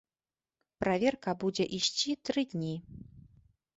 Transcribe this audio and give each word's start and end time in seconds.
Праверка 0.83 1.35
будзе 1.45 1.65
ісці 1.81 2.17
тры 2.31 2.41
дні. 2.55 2.75